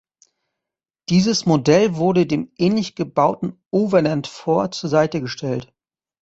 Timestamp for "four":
4.25-4.71